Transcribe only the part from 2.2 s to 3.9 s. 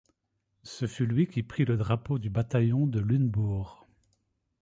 bataillon de Lunebourg.